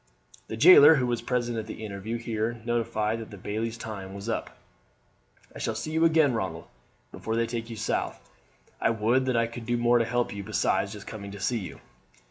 The 0.47 0.57
jailer, 0.57 0.95
who 0.95 1.05
was 1.05 1.21
present 1.21 1.59
at 1.59 1.67
the 1.67 1.85
interview, 1.85 2.17
here 2.17 2.59
notified 2.65 3.19
that 3.19 3.29
the 3.29 3.37
bailie's 3.37 3.77
time 3.77 4.15
was 4.15 4.27
up. 4.27 4.57
"I 5.55 5.59
shall 5.59 5.75
see 5.75 5.91
you 5.91 6.05
again, 6.05 6.33
Ronald, 6.33 6.65
before 7.11 7.35
they 7.35 7.45
take 7.45 7.69
you 7.69 7.75
south. 7.75 8.19
I 8.81 8.89
would 8.89 9.27
that 9.27 9.37
I 9.37 9.45
could 9.45 9.67
do 9.67 9.77
more 9.77 9.99
to 9.99 10.05
help 10.05 10.33
you 10.33 10.43
besides 10.43 10.93
just 10.93 11.05
coming 11.05 11.29
to 11.29 11.39
see 11.39 11.59
you." 11.59 11.81